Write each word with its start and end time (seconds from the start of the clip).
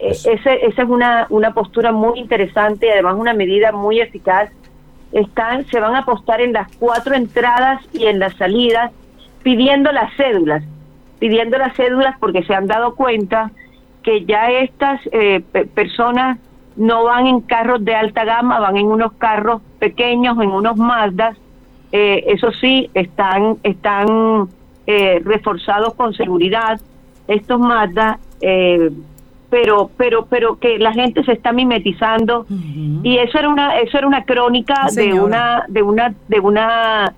esa 0.00 0.54
es 0.54 0.78
una, 0.88 1.26
una 1.30 1.52
postura 1.52 1.92
muy 1.92 2.18
interesante 2.18 2.86
y 2.86 2.90
además 2.90 3.16
una 3.18 3.34
medida 3.34 3.72
muy 3.72 4.00
eficaz. 4.00 4.50
Están, 5.12 5.66
se 5.66 5.80
van 5.80 5.94
a 5.94 6.00
apostar 6.00 6.40
en 6.40 6.52
las 6.52 6.74
cuatro 6.76 7.14
entradas 7.14 7.82
y 7.92 8.06
en 8.06 8.18
las 8.18 8.34
salidas 8.36 8.92
pidiendo 9.42 9.92
las 9.92 10.14
cédulas, 10.16 10.62
pidiendo 11.18 11.58
las 11.58 11.74
cédulas 11.76 12.16
porque 12.18 12.44
se 12.44 12.54
han 12.54 12.66
dado 12.66 12.94
cuenta 12.94 13.50
que 14.02 14.24
ya 14.24 14.50
estas 14.50 15.00
eh, 15.12 15.42
personas 15.74 16.38
no 16.76 17.04
van 17.04 17.26
en 17.26 17.40
carros 17.40 17.84
de 17.84 17.94
alta 17.94 18.24
gama, 18.24 18.60
van 18.60 18.76
en 18.76 18.86
unos 18.86 19.12
carros 19.14 19.60
pequeños, 19.78 20.38
en 20.40 20.50
unos 20.50 20.76
Mazdas. 20.76 21.36
Eh, 21.92 22.24
eso 22.28 22.52
sí, 22.52 22.88
están, 22.94 23.58
están 23.64 24.48
eh, 24.86 25.20
reforzados 25.24 25.94
con 25.94 26.14
seguridad 26.14 26.80
estos 27.30 27.60
Mazda, 27.60 28.18
eh, 28.40 28.90
pero, 29.50 29.90
pero, 29.96 30.26
pero 30.26 30.58
que 30.58 30.78
la 30.78 30.92
gente 30.92 31.24
se 31.24 31.32
está 31.32 31.52
mimetizando 31.52 32.46
y 33.02 33.18
eso 33.18 33.38
era 33.38 33.48
una, 33.48 33.78
eso 33.80 33.98
era 33.98 34.06
una 34.06 34.24
crónica 34.24 34.86
de 34.94 35.12
una, 35.12 35.64
de 35.68 35.82
una, 35.82 36.14
de 36.28 36.40
una, 36.40 37.14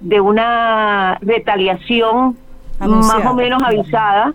de 0.00 0.20
una 0.20 1.18
retaliación 1.22 2.36
más 2.78 3.24
o 3.24 3.34
menos 3.34 3.62
avisada 3.62 4.34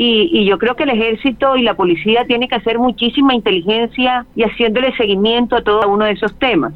y, 0.00 0.46
yo 0.46 0.58
creo 0.58 0.76
que 0.76 0.84
el 0.84 0.90
ejército 0.90 1.56
y 1.56 1.62
la 1.62 1.74
policía 1.74 2.24
tienen 2.24 2.48
que 2.48 2.54
hacer 2.54 2.78
muchísima 2.78 3.34
inteligencia 3.34 4.26
y 4.36 4.44
haciéndole 4.44 4.96
seguimiento 4.96 5.56
a 5.56 5.62
todo 5.62 5.88
uno 5.88 6.04
de 6.04 6.12
esos 6.12 6.34
temas. 6.38 6.72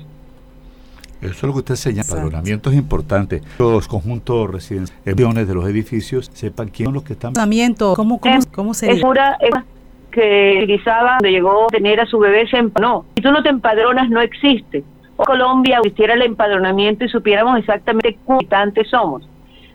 Eso 1.20 1.30
es 1.30 1.42
lo 1.44 1.52
que 1.52 1.58
usted 1.60 1.76
señala. 1.76 2.02
El 2.02 2.16
padronamiento 2.16 2.70
es 2.70 2.76
importante. 2.76 3.42
Los 3.60 3.86
conjuntos 3.86 4.50
residenciales 4.50 5.46
de 5.46 5.54
los 5.54 5.64
edificios 5.68 6.28
sepan 6.34 6.68
quiénes 6.68 6.86
son 6.88 6.94
los 6.94 7.04
que 7.04 7.12
están. 7.12 7.32
¿Padronamiento? 7.32 7.94
¿Cómo, 7.94 8.18
cómo, 8.18 8.40
cómo 8.52 8.74
sería? 8.74 8.96
Es 8.96 9.02
pura, 9.02 9.38
que 10.12 10.58
utilizaba 10.58 11.16
cuando 11.18 11.28
llegó 11.28 11.64
a 11.64 11.68
tener 11.68 12.00
a 12.00 12.06
su 12.06 12.18
bebé 12.18 12.46
se 12.48 12.58
empadronó. 12.58 13.04
Si 13.16 13.22
tú 13.22 13.32
no 13.32 13.42
te 13.42 13.48
empadronas, 13.48 14.08
no 14.10 14.20
existe. 14.20 14.84
O 15.16 15.24
Colombia 15.24 15.80
hiciera 15.84 16.14
el 16.14 16.22
empadronamiento 16.22 17.04
y 17.04 17.08
supiéramos 17.08 17.58
exactamente 17.58 18.16
cuántos 18.24 18.88
somos. 18.88 19.28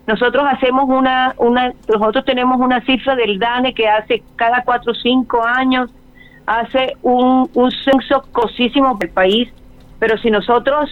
Nosotros 0.07 0.43
hacemos 0.49 0.85
una, 0.87 1.35
una, 1.37 1.73
nosotros 1.89 2.23
tenemos 2.23 2.59
una 2.61 2.79
cifra 2.85 3.15
del 3.15 3.39
DANE 3.39 3.73
que 3.73 3.89
hace 3.89 4.23
cada 4.37 4.63
cuatro 4.63 4.93
o 4.93 4.95
cinco 4.95 5.43
años, 5.43 5.89
hace 6.45 6.93
un, 7.01 7.49
un 7.53 7.71
censo 7.71 8.23
cosísimo 8.31 8.95
del 8.97 9.09
país, 9.09 9.49
pero 9.99 10.17
si 10.17 10.31
nosotros 10.31 10.89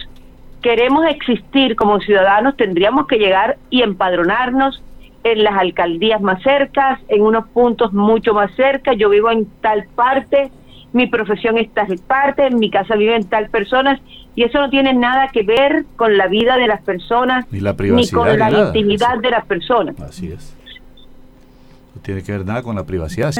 queremos 0.60 1.06
existir 1.06 1.76
como 1.76 1.98
ciudadanos, 2.00 2.56
tendríamos 2.56 3.06
que 3.06 3.16
llegar 3.16 3.56
y 3.70 3.82
empadronarnos 3.82 4.82
en 5.32 5.42
las 5.42 5.54
alcaldías 5.58 6.20
más 6.20 6.40
cercas, 6.42 7.00
en 7.08 7.22
unos 7.22 7.48
puntos 7.48 7.92
mucho 7.92 8.32
más 8.32 8.54
cerca, 8.54 8.92
yo 8.92 9.08
vivo 9.08 9.30
en 9.30 9.46
tal 9.60 9.86
parte, 9.94 10.52
mi 10.92 11.08
profesión 11.08 11.58
está 11.58 11.82
en 11.82 11.98
parte, 11.98 12.46
en 12.46 12.58
mi 12.58 12.70
casa 12.70 12.94
viven 12.94 13.24
tal 13.24 13.50
personas, 13.50 14.00
y 14.36 14.44
eso 14.44 14.58
no 14.58 14.70
tiene 14.70 14.94
nada 14.94 15.28
que 15.32 15.42
ver 15.42 15.84
con 15.96 16.16
la 16.16 16.28
vida 16.28 16.56
de 16.56 16.68
las 16.68 16.80
personas, 16.82 17.44
ni, 17.50 17.58
la 17.58 17.74
privacidad, 17.74 18.20
con 18.20 18.38
la 18.38 18.50
intimidad 18.50 19.18
de 19.18 19.30
las 19.30 19.44
personas. 19.46 19.98
Así 20.00 20.30
es. 20.30 20.54
No 21.96 22.02
tiene 22.02 22.22
que 22.22 22.30
ver 22.30 22.46
nada 22.46 22.62
con 22.62 22.76
la 22.76 22.84
privacidad. 22.84 23.32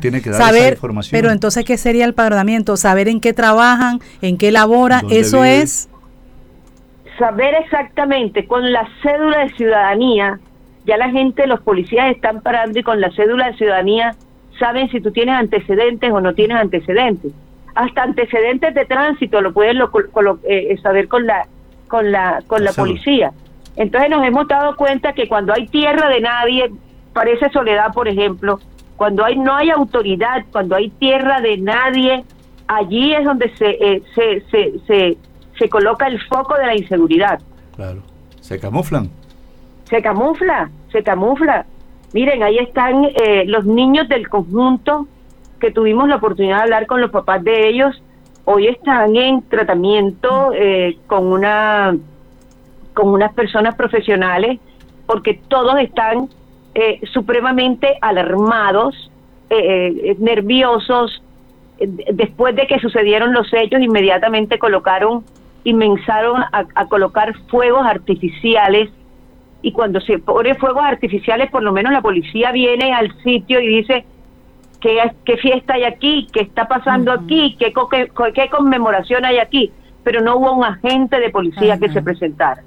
tiene 0.00 0.22
que 0.22 0.30
dar 0.30 0.40
saber, 0.40 0.74
información. 0.74 1.18
Pero 1.18 1.32
entonces, 1.32 1.64
¿qué 1.64 1.76
sería 1.76 2.04
el 2.04 2.14
padronamiento? 2.14 2.76
Saber 2.76 3.08
en 3.08 3.20
qué 3.20 3.32
trabajan, 3.32 3.98
en 4.20 4.38
qué 4.38 4.52
laboran, 4.52 5.06
eso 5.10 5.42
es... 5.42 5.88
Saber 7.18 7.54
exactamente 7.54 8.46
con 8.46 8.72
la 8.72 8.88
cédula 9.02 9.40
de 9.40 9.50
ciudadanía, 9.50 10.40
ya 10.84 10.96
la 10.96 11.10
gente, 11.10 11.46
los 11.46 11.60
policías 11.60 12.10
están 12.10 12.40
parando 12.40 12.78
y 12.78 12.82
con 12.82 13.00
la 13.00 13.10
cédula 13.12 13.46
de 13.50 13.56
ciudadanía 13.56 14.16
saben 14.58 14.90
si 14.90 15.00
tú 15.00 15.10
tienes 15.12 15.34
antecedentes 15.34 16.10
o 16.10 16.20
no 16.20 16.34
tienes 16.34 16.58
antecedentes. 16.58 17.32
Hasta 17.74 18.02
antecedentes 18.02 18.74
de 18.74 18.84
tránsito 18.84 19.40
lo 19.40 19.52
pueden 19.52 19.78
lo, 19.78 19.90
eh, 20.44 20.76
saber 20.82 21.08
con 21.08 21.26
la 21.26 21.46
con 21.88 22.12
la 22.12 22.42
con 22.46 22.64
la 22.64 22.72
policía. 22.72 23.32
Entonces 23.76 24.10
nos 24.10 24.26
hemos 24.26 24.46
dado 24.48 24.76
cuenta 24.76 25.14
que 25.14 25.28
cuando 25.28 25.54
hay 25.54 25.66
tierra 25.68 26.08
de 26.08 26.20
nadie, 26.20 26.70
parece 27.12 27.48
soledad, 27.50 27.92
por 27.94 28.08
ejemplo, 28.08 28.60
cuando 28.96 29.24
hay 29.24 29.38
no 29.38 29.54
hay 29.54 29.70
autoridad, 29.70 30.44
cuando 30.50 30.76
hay 30.76 30.90
tierra 30.90 31.40
de 31.40 31.56
nadie, 31.56 32.24
allí 32.66 33.14
es 33.14 33.24
donde 33.24 33.50
se 33.56 33.70
eh, 33.70 34.02
se, 34.14 34.42
se, 34.50 34.78
se, 34.86 35.16
se 35.58 35.68
coloca 35.68 36.06
el 36.06 36.20
foco 36.22 36.56
de 36.56 36.66
la 36.66 36.76
inseguridad. 36.76 37.40
Claro. 37.76 38.02
Se 38.40 38.58
camuflan. 38.58 39.08
Se 39.92 40.00
camufla, 40.00 40.70
se 40.90 41.02
camufla. 41.02 41.66
Miren, 42.14 42.42
ahí 42.42 42.56
están 42.56 43.04
eh, 43.04 43.44
los 43.46 43.66
niños 43.66 44.08
del 44.08 44.26
conjunto 44.26 45.06
que 45.60 45.70
tuvimos 45.70 46.08
la 46.08 46.16
oportunidad 46.16 46.56
de 46.56 46.62
hablar 46.62 46.86
con 46.86 47.02
los 47.02 47.10
papás 47.10 47.44
de 47.44 47.68
ellos. 47.68 48.02
Hoy 48.46 48.68
están 48.68 49.14
en 49.16 49.42
tratamiento 49.42 50.50
eh, 50.54 50.96
con 51.06 51.26
una 51.26 51.94
con 52.94 53.08
unas 53.08 53.34
personas 53.34 53.74
profesionales 53.74 54.60
porque 55.04 55.38
todos 55.48 55.78
están 55.78 56.30
eh, 56.74 56.98
supremamente 57.12 57.98
alarmados, 58.00 59.10
nerviosos. 59.50 61.22
Después 61.78 62.56
de 62.56 62.66
que 62.66 62.78
sucedieron 62.78 63.34
los 63.34 63.52
hechos, 63.52 63.82
inmediatamente 63.82 64.58
colocaron, 64.58 65.22
inmensaron 65.64 66.42
a 66.50 66.86
colocar 66.86 67.36
fuegos 67.50 67.84
artificiales 67.84 68.88
y 69.62 69.72
cuando 69.72 70.00
se 70.00 70.18
pone 70.18 70.56
fuegos 70.56 70.84
artificiales, 70.84 71.50
por 71.50 71.62
lo 71.62 71.72
menos 71.72 71.92
la 71.92 72.02
policía 72.02 72.50
viene 72.50 72.92
al 72.92 73.16
sitio 73.22 73.60
y 73.60 73.68
dice 73.68 74.04
qué, 74.80 74.98
qué 75.24 75.36
fiesta 75.36 75.74
hay 75.74 75.84
aquí, 75.84 76.26
qué 76.32 76.40
está 76.40 76.66
pasando 76.66 77.12
aquí, 77.12 77.56
qué, 77.58 77.72
qué, 78.34 78.50
conmemoración 78.50 79.24
hay 79.24 79.38
aquí, 79.38 79.72
pero 80.02 80.20
no 80.20 80.36
hubo 80.36 80.52
un 80.52 80.64
agente 80.64 81.20
de 81.20 81.30
policía 81.30 81.78
que 81.78 81.88
se 81.90 82.02
presentara. 82.02 82.62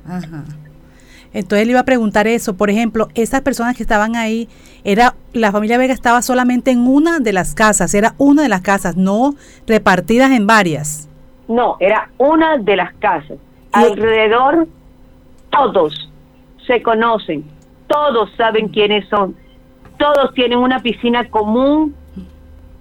Entonces 1.33 1.67
le 1.67 1.71
iba 1.71 1.81
a 1.81 1.85
preguntar 1.85 2.27
eso, 2.27 2.55
por 2.55 2.69
ejemplo, 2.69 3.09
esas 3.13 3.41
personas 3.41 3.75
que 3.75 3.83
estaban 3.83 4.15
ahí, 4.15 4.47
era 4.85 5.15
la 5.33 5.51
familia 5.51 5.77
Vega 5.77 5.93
estaba 5.93 6.21
solamente 6.21 6.71
en 6.71 6.87
una 6.87 7.19
de 7.19 7.33
las 7.33 7.53
casas, 7.53 7.93
era 7.93 8.15
una 8.17 8.43
de 8.43 8.49
las 8.49 8.61
casas, 8.61 8.95
no 8.95 9.35
repartidas 9.67 10.31
en 10.31 10.47
varias. 10.47 11.09
No, 11.49 11.75
era 11.81 12.09
una 12.17 12.57
de 12.57 12.77
las 12.77 12.93
casas. 12.95 13.37
Alrededor 13.73 14.69
todos 15.49 16.09
se 16.65 16.81
conocen, 16.81 17.43
todos 17.87 18.29
saben 18.37 18.69
quiénes 18.69 19.07
son, 19.09 19.35
todos 19.97 20.33
tienen 20.33 20.59
una 20.59 20.79
piscina 20.79 21.29
común, 21.29 21.95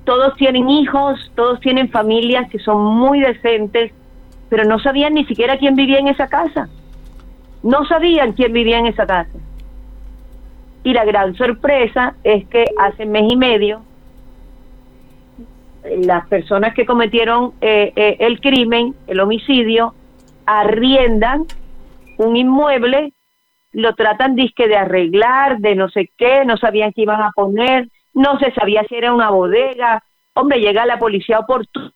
todos 0.05 0.34
tienen 0.37 0.69
hijos, 0.69 1.31
todos 1.34 1.61
tienen 1.61 1.91
familias 1.91 2.50
que 2.50 2.59
son 2.59 2.84
muy 2.84 3.21
decentes, 3.21 3.93
pero 4.49 4.65
no 4.65 4.78
sabían 4.78 5.15
ni 5.15 5.25
siquiera 5.25 5.56
quién 5.56 5.75
vivía 5.75 5.99
en 5.99 6.09
esa 6.09 6.28
casa. 6.28 6.69
No 7.62 7.87
sabían 7.87 8.33
quién 8.33 8.53
vivía 8.53 8.78
en 8.78 8.87
esa 8.87 9.06
casa. 9.06 9.39
Y 10.83 10.93
la 10.93 11.05
gran 11.06 11.34
sorpresa 11.34 12.15
es 12.23 12.47
que 12.49 12.67
hace 12.78 13.06
mes 13.06 13.33
y 13.33 13.37
medio 13.37 13.81
las 15.99 16.27
personas 16.28 16.75
que 16.75 16.87
cometieron 16.87 17.53
eh, 17.61 17.93
eh, 17.97 18.17
el 18.21 18.41
crimen, 18.41 18.94
el 19.06 19.21
homicidio, 19.21 19.94
arriendan 20.47 21.44
un 22.19 22.37
inmueble 22.37 23.12
lo 23.75 23.95
tratan 23.95 24.37
disque 24.37 24.69
de 24.69 24.77
arreglar, 24.77 25.59
de 25.59 25.75
no 25.75 25.89
sé 25.89 26.11
qué, 26.17 26.45
no 26.45 26.57
sabían 26.57 26.93
qué 26.93 27.03
iban 27.03 27.21
a 27.21 27.33
poner, 27.33 27.89
no 28.15 28.39
se 28.39 28.53
sabía 28.53 28.85
si 28.85 28.95
era 28.95 29.12
una 29.12 29.31
bodega. 29.31 30.03
Hombre, 30.33 30.61
llega 30.61 30.87
la 30.87 30.99
policía 30.99 31.41
oportuna 31.41 31.93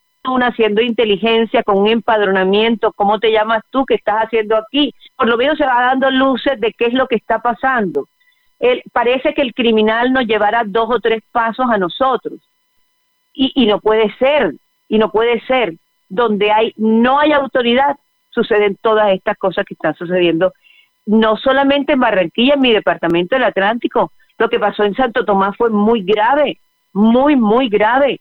haciendo 0.49 0.83
inteligencia 0.83 1.63
con 1.63 1.79
un 1.79 1.89
empadronamiento, 1.89 2.93
¿cómo 2.93 3.19
te 3.19 3.31
llamas 3.31 3.63
tú? 3.71 3.87
¿Qué 3.87 3.95
estás 3.95 4.25
haciendo 4.25 4.57
aquí? 4.57 4.93
Por 5.17 5.29
lo 5.29 5.37
menos 5.37 5.57
se 5.57 5.65
va 5.65 5.87
dando 5.87 6.11
luces 6.11 6.61
de 6.61 6.73
qué 6.73 6.87
es 6.87 6.95
lo 6.95 7.07
que 7.07 7.17
está 7.17 7.39
pasando. 7.39 8.09
El, 8.59 8.83
parece 8.93 9.33
que 9.33 9.43
el 9.43 9.55
criminal 9.55 10.13
nos 10.13 10.27
llevará 10.27 10.65
dos 10.67 10.91
o 10.91 11.01
tres 11.01 11.23
pasos 11.31 11.67
a 11.71 11.79
nosotros. 11.79 12.41
Y, 13.33 13.53
y 13.55 13.67
no 13.67 13.81
puede 13.81 14.13
ser, 14.19 14.55
y 14.89 14.99
no 14.99 15.11
puede 15.11 15.41
ser. 15.47 15.75
Donde 16.09 16.51
hay, 16.51 16.75
no 16.77 17.21
hay 17.21 17.33
autoridad, 17.33 17.97
suceden 18.31 18.77
todas 18.83 19.13
estas 19.13 19.39
cosas 19.39 19.65
que 19.65 19.75
están 19.75 19.95
sucediendo 19.95 20.53
no 21.09 21.39
solamente 21.39 21.95
en 21.95 22.01
Barranquilla, 22.01 22.55
en 22.55 22.61
mi 22.61 22.71
departamento 22.71 23.35
del 23.35 23.45
Atlántico, 23.45 24.13
lo 24.37 24.51
que 24.51 24.61
pasó 24.61 24.85
en 24.85 24.95
Santo 24.95 25.25
Tomás 25.25 25.57
fue 25.57 25.71
muy 25.71 26.03
grave, 26.03 26.61
muy, 26.93 27.35
muy 27.35 27.71
grave. 27.71 28.21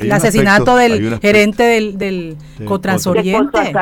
El 0.00 0.12
asesinato 0.12 0.76
del 0.76 1.18
gerente 1.20 1.62
del, 1.62 1.98
del 1.98 2.36
Cotransoriente. 2.64 3.72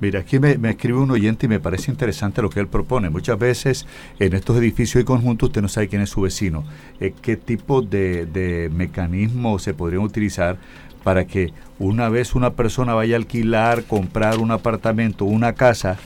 Mira, 0.00 0.20
aquí 0.20 0.38
me, 0.38 0.56
escribe 0.70 0.98
un 0.98 1.10
oyente 1.10 1.46
y 1.46 1.48
me 1.48 1.60
parece 1.60 1.90
interesante 1.90 2.42
lo 2.42 2.50
que 2.50 2.60
él 2.60 2.68
propone. 2.68 3.10
Muchas 3.10 3.38
veces 3.38 3.86
en 4.18 4.34
estos 4.34 4.56
edificios 4.58 5.02
y 5.02 5.04
conjuntos 5.04 5.48
usted 5.48 5.62
no 5.62 5.68
sabe 5.68 5.88
quién 5.88 6.02
es 6.02 6.10
su 6.10 6.22
vecino. 6.22 6.64
Eh, 7.00 7.14
¿Qué 7.20 7.36
tipo 7.36 7.82
de, 7.82 8.26
de 8.26 8.70
mecanismos 8.72 9.62
se 9.62 9.74
podrían 9.74 10.02
utilizar 10.02 10.56
para 11.04 11.26
que 11.26 11.52
una 11.78 12.08
vez 12.08 12.34
una 12.34 12.54
persona 12.54 12.94
vaya 12.94 13.14
a 13.14 13.18
alquilar, 13.18 13.84
comprar 13.84 14.38
un 14.38 14.50
apartamento, 14.50 15.24
una 15.24 15.54
casa, 15.54 15.96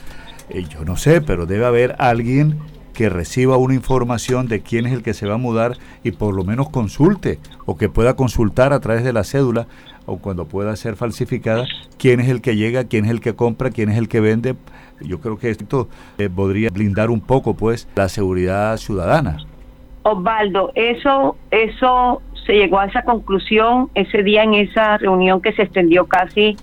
eh, 0.49 0.65
yo 0.69 0.85
no 0.85 0.97
sé, 0.97 1.21
pero 1.21 1.47
debe 1.47 1.65
haber 1.65 1.97
alguien 1.99 2.59
que 2.93 3.09
reciba 3.09 3.57
una 3.57 3.75
información 3.75 4.49
de 4.49 4.61
quién 4.61 4.87
es 4.87 4.93
el 4.93 5.03
que 5.03 5.15
se 5.15 5.27
va 5.27 5.35
a 5.35 5.39
mudar 5.39 5.77
y 6.03 6.13
por 6.13 6.35
lo 6.35 6.45
menos 6.45 6.69
consulte 6.71 7.39
o 7.67 7.77
que 7.77 7.89
pueda 7.89 8.15
consultar 8.15 8.73
a 8.73 8.81
través 8.81 9.05
de 9.05 9.13
la 9.13 9.25
cédula 9.25 9.67
o 10.07 10.19
cuando 10.19 10.47
pueda 10.47 10.75
ser 10.77 10.97
falsificada 10.97 11.67
quién 11.99 12.21
es 12.21 12.29
el 12.29 12.41
que 12.41 12.57
llega, 12.57 12.85
quién 12.85 13.05
es 13.05 13.11
el 13.11 13.21
que 13.21 13.35
compra, 13.35 13.71
quién 13.71 13.91
es 13.91 13.99
el 13.99 14.09
que 14.09 14.21
vende. 14.21 14.55
Yo 15.01 15.21
creo 15.21 15.39
que 15.39 15.51
esto 15.51 15.89
eh, 16.19 16.29
podría 16.29 16.71
blindar 16.71 17.11
un 17.11 17.21
poco 17.21 17.55
pues 17.55 17.89
la 17.95 18.09
seguridad 18.09 18.77
ciudadana. 18.77 19.39
Osvaldo, 20.03 20.73
eso, 20.75 21.37
eso 21.51 22.23
se 22.47 22.55
llegó 22.55 22.81
a 22.81 22.87
esa 22.87 23.03
conclusión 23.03 23.89
ese 23.95 24.23
día 24.23 24.43
en 24.43 24.55
esa 24.55 24.99
reunión 24.99 25.41
que 25.41 25.53
se 25.53 25.63
extendió 25.63 26.07
casi 26.07 26.57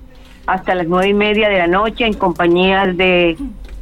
hasta 0.46 0.76
las 0.76 0.88
nueve 0.88 1.10
y 1.10 1.14
media 1.14 1.48
de 1.48 1.60
la 1.60 1.68
noche 1.68 2.06
en 2.06 2.14
compañía 2.14 2.86
de 2.88 3.38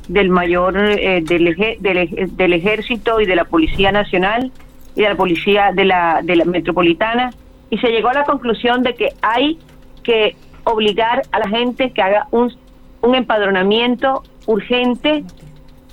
del 0.07 0.29
mayor 0.29 0.77
eh, 0.77 1.21
del, 1.21 1.55
del, 1.79 2.53
ejército 2.53 3.19
y 3.19 3.25
de 3.25 3.35
la 3.35 3.45
policía 3.45 3.91
nacional 3.91 4.51
y 4.95 5.01
de 5.01 5.09
la 5.09 5.15
policía 5.15 5.71
de 5.73 5.85
la, 5.85 6.21
de 6.23 6.35
la 6.35 6.45
metropolitana 6.45 7.31
y 7.69 7.77
se 7.77 7.89
llegó 7.89 8.09
a 8.09 8.13
la 8.13 8.23
conclusión 8.23 8.83
de 8.83 8.95
que 8.95 9.09
hay 9.21 9.59
que 10.03 10.35
obligar 10.63 11.23
a 11.31 11.39
la 11.39 11.49
gente 11.49 11.91
que 11.91 12.01
haga 12.01 12.27
un, 12.31 12.53
un 13.01 13.15
empadronamiento 13.15 14.23
urgente 14.45 15.23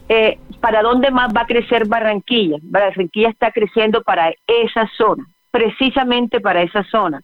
eh, 0.08 0.38
para 0.60 0.82
dónde 0.82 1.10
más 1.10 1.32
va 1.34 1.43
a 1.43 1.46
crecer 1.46 1.87
Barranquilla. 1.87 2.58
Barranquilla 2.62 3.31
está 3.31 3.50
creciendo 3.50 4.02
para 4.02 4.32
esa 4.46 4.88
zona, 4.96 5.26
precisamente 5.50 6.40
para 6.40 6.62
esa 6.62 6.84
zona. 6.84 7.20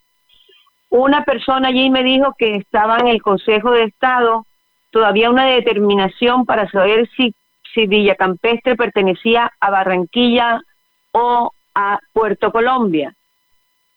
Una 0.88 1.24
persona 1.24 1.68
allí 1.68 1.88
me 1.88 2.02
dijo 2.02 2.34
que 2.36 2.56
estaba 2.56 2.98
en 2.98 3.06
el 3.06 3.22
Consejo 3.22 3.70
de 3.70 3.84
Estado 3.84 4.46
todavía 4.90 5.30
una 5.30 5.46
determinación 5.46 6.44
para 6.44 6.68
saber 6.70 7.08
si, 7.16 7.34
si 7.74 7.86
Villa 7.86 8.14
Campestre 8.14 8.76
pertenecía 8.76 9.50
a 9.60 9.70
Barranquilla 9.70 10.62
o 11.12 11.52
a 11.74 11.98
Puerto 12.12 12.50
Colombia. 12.50 13.14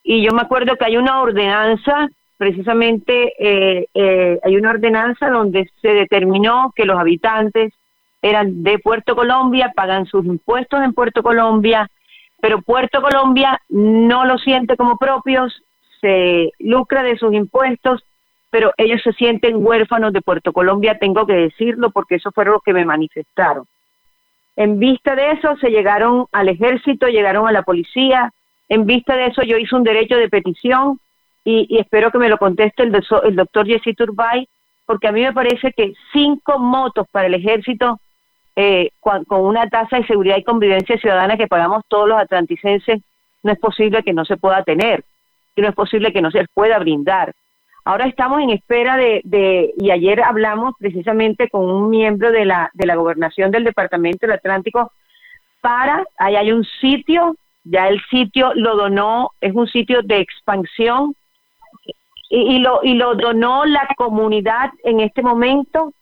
Y 0.03 0.23
yo 0.23 0.33
me 0.33 0.41
acuerdo 0.41 0.75
que 0.75 0.85
hay 0.85 0.97
una 0.97 1.21
ordenanza, 1.21 2.09
precisamente 2.37 3.33
eh, 3.39 3.87
eh, 3.93 4.39
hay 4.43 4.55
una 4.55 4.71
ordenanza 4.71 5.29
donde 5.29 5.69
se 5.81 5.89
determinó 5.89 6.73
que 6.75 6.85
los 6.85 6.99
habitantes 6.99 7.73
eran 8.21 8.63
de 8.63 8.79
Puerto 8.79 9.15
Colombia, 9.15 9.71
pagan 9.75 10.05
sus 10.05 10.25
impuestos 10.25 10.81
en 10.81 10.93
Puerto 10.93 11.23
Colombia, 11.23 11.89
pero 12.41 12.61
Puerto 12.61 13.01
Colombia 13.01 13.61
no 13.69 14.25
lo 14.25 14.37
siente 14.37 14.75
como 14.75 14.97
propios, 14.97 15.61
se 16.01 16.51
lucra 16.59 17.03
de 17.03 17.17
sus 17.17 17.33
impuestos, 17.33 18.03
pero 18.53 18.71
ellos 18.77 19.01
se 19.01 19.13
sienten 19.13 19.65
huérfanos 19.65 20.13
de 20.13 20.21
Puerto 20.21 20.53
Colombia, 20.53 20.99
tengo 20.99 21.25
que 21.25 21.33
decirlo 21.33 21.89
porque 21.89 22.15
eso 22.15 22.31
fue 22.31 22.45
lo 22.45 22.59
que 22.59 22.71
me 22.71 22.85
manifestaron. 22.85 23.65
En 24.55 24.77
vista 24.77 25.15
de 25.15 25.31
eso 25.31 25.57
se 25.57 25.71
llegaron 25.71 26.27
al 26.31 26.49
ejército, 26.49 27.07
llegaron 27.07 27.47
a 27.47 27.51
la 27.51 27.63
policía, 27.63 28.31
en 28.69 28.85
vista 28.85 29.15
de 29.15 29.25
eso 29.25 29.41
yo 29.41 29.57
hice 29.57 29.75
un 29.75 29.83
derecho 29.83 30.17
de 30.17 30.29
petición 30.29 30.99
y, 31.43 31.79
espero 31.79 32.11
que 32.11 32.19
me 32.19 32.29
lo 32.29 32.37
conteste 32.37 32.83
el, 32.83 32.95
el 33.23 33.35
doctor 33.35 33.65
Jesse 33.65 33.95
Turbay, 33.97 34.47
porque 34.85 35.07
a 35.07 35.11
mí 35.11 35.23
me 35.23 35.33
parece 35.33 35.73
que 35.73 35.93
cinco 36.11 36.59
motos 36.59 37.07
para 37.11 37.25
el 37.25 37.33
ejército 37.33 37.99
eh, 38.55 38.91
con, 38.99 39.25
una 39.29 39.67
tasa 39.67 39.97
de 39.97 40.05
seguridad 40.05 40.37
y 40.37 40.43
convivencia 40.43 40.99
ciudadana 40.99 41.37
que 41.37 41.47
pagamos 41.47 41.85
todos 41.87 42.07
los 42.07 42.19
atlanticenses, 42.19 43.01
no 43.41 43.51
es 43.51 43.57
posible 43.57 44.03
que 44.03 44.13
no 44.13 44.25
se 44.25 44.37
pueda 44.37 44.61
tener 44.61 45.03
y 45.55 45.61
no 45.63 45.69
es 45.69 45.73
posible 45.73 46.13
que 46.13 46.21
no 46.21 46.29
se 46.29 46.45
pueda 46.53 46.77
brindar. 46.77 47.33
Ahora 47.85 48.05
estamos 48.07 48.41
en 48.41 48.49
espera 48.49 48.95
de, 48.95 49.21
de, 49.25 49.73
y 49.77 49.91
ayer 49.91 50.21
hablamos 50.21 50.73
precisamente 50.79 51.49
con 51.49 51.65
un 51.69 51.89
miembro 51.89 52.31
de 52.31 52.45
la, 52.45 52.71
de 52.73 52.85
la 52.85 52.95
gobernación 52.95 53.51
del 53.51 53.65
Departamento 53.65 54.25
del 54.25 54.37
Atlántico 54.37 54.91
para, 55.61 56.05
ahí 56.17 56.35
hay 56.35 56.51
un 56.51 56.65
sitio, 56.81 57.35
ya 57.63 57.87
el 57.87 58.01
sitio 58.09 58.53
lo 58.55 58.75
donó, 58.75 59.31
es 59.39 59.53
un 59.53 59.67
sitio 59.67 60.01
de 60.01 60.19
expansión 60.19 61.15
y, 62.29 62.55
y 62.55 62.59
lo, 62.59 62.81
y 62.83 62.95
lo 62.95 63.15
donó 63.15 63.65
la 63.65 63.87
comunidad 63.97 64.71
en 64.83 64.99
este 64.99 65.21
momento 65.21 65.93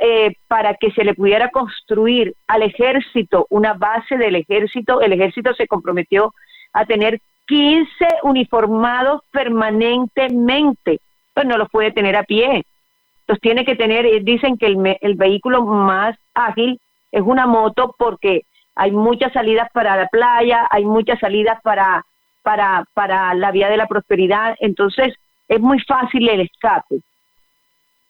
eh, 0.00 0.34
para 0.48 0.74
que 0.74 0.90
se 0.90 1.04
le 1.04 1.14
pudiera 1.14 1.50
construir 1.50 2.34
al 2.48 2.62
ejército 2.62 3.46
una 3.50 3.74
base 3.74 4.16
del 4.16 4.34
ejército. 4.34 5.00
El 5.00 5.12
ejército 5.12 5.54
se 5.54 5.68
comprometió 5.68 6.34
a 6.72 6.84
tener 6.84 7.20
15 7.46 7.86
uniformados 8.24 9.22
permanentemente, 9.30 10.98
pues 11.36 11.46
no 11.46 11.58
los 11.58 11.68
puede 11.68 11.92
tener 11.92 12.16
a 12.16 12.22
pie. 12.22 12.64
Los 13.28 13.38
tiene 13.40 13.66
que 13.66 13.76
tener, 13.76 14.06
eh, 14.06 14.20
dicen 14.22 14.56
que 14.56 14.64
el, 14.64 14.96
el 15.02 15.14
vehículo 15.16 15.62
más 15.66 16.16
ágil 16.32 16.80
es 17.12 17.20
una 17.20 17.46
moto 17.46 17.94
porque 17.98 18.46
hay 18.74 18.90
muchas 18.90 19.34
salidas 19.34 19.68
para 19.74 19.96
la 19.96 20.06
playa, 20.06 20.66
hay 20.70 20.86
muchas 20.86 21.20
salidas 21.20 21.60
para, 21.62 22.06
para, 22.42 22.86
para 22.94 23.34
la 23.34 23.50
vía 23.50 23.68
de 23.68 23.76
la 23.76 23.86
prosperidad, 23.86 24.56
entonces 24.60 25.12
es 25.46 25.60
muy 25.60 25.78
fácil 25.80 26.26
el 26.26 26.40
escape. 26.40 27.00